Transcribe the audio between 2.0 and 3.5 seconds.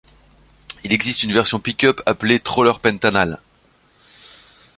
appelé Troller Pantanal.